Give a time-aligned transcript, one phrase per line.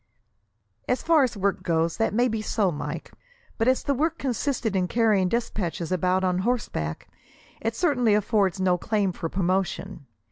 [0.89, 3.11] "As far as work goes that may be so, Mike;
[3.59, 7.07] but as the work consisted in carrying despatches about on horseback,
[7.61, 10.07] it certainly affords no claim for promotion.